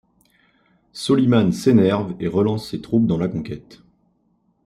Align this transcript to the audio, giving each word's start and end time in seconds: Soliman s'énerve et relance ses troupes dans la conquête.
Soliman 0.93 1.51
s'énerve 1.51 2.15
et 2.19 2.27
relance 2.27 2.69
ses 2.71 2.81
troupes 2.81 3.05
dans 3.05 3.19
la 3.19 3.27
conquête. 3.27 3.83